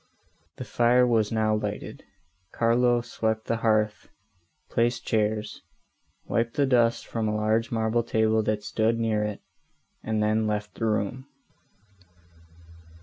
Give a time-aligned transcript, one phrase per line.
[0.57, 2.01] The fire was now lighted;
[2.51, 4.09] Carlo swept the hearth,
[4.67, 5.61] placed chairs,
[6.25, 9.41] wiped the dust from a large marble table that stood near it,
[10.03, 11.27] and then left the room.